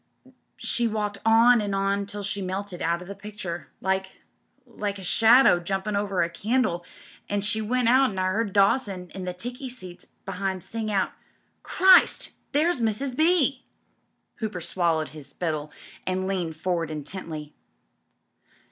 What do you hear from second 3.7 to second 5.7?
like— like a shadow